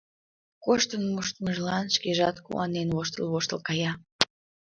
Коштын 0.63 1.03
моштымыжлан 1.13 1.85
шкежат 1.95 2.37
куанен, 2.45 2.87
воштыл-воштыл 2.95 3.59
кая. 3.67 3.91